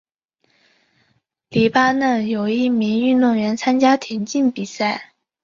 [1.49, 5.13] 黎巴嫩有一名运动员参加田径比赛。